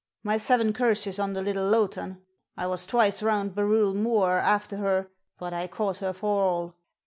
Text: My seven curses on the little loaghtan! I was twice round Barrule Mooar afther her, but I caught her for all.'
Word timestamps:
My 0.23 0.37
seven 0.37 0.73
curses 0.73 1.19
on 1.19 1.33
the 1.33 1.43
little 1.43 1.69
loaghtan! 1.69 2.21
I 2.57 2.65
was 2.65 2.87
twice 2.87 3.21
round 3.21 3.53
Barrule 3.53 3.93
Mooar 3.93 4.39
afther 4.43 4.77
her, 4.77 5.11
but 5.37 5.53
I 5.53 5.67
caught 5.67 5.97
her 5.97 6.11
for 6.11 6.41
all.' 6.41 6.75